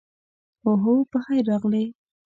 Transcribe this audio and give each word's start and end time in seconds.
اوهو، 0.65 0.93
پخیر 1.11 1.43
راغلې. 1.49 1.83